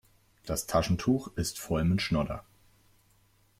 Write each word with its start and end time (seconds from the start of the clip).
Das 0.47 0.65
Taschentuch 0.65 1.27
ist 1.35 1.59
voll 1.59 1.83
mit 1.83 2.01
Schnodder. 2.01 2.43